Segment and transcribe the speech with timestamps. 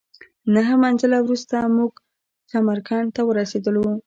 [0.55, 1.91] نهه منزله وروسته موږ
[2.49, 3.85] چمرکنډ ته ورسېدلو.